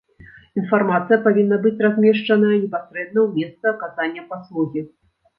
[0.59, 4.81] Інфармацыя павінна быць размешчаная непасрэдна ў месцы аказання паслугі.